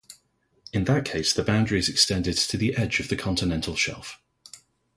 [0.73, 4.19] In that case, the boundary is extended to the edge of the continental shelf.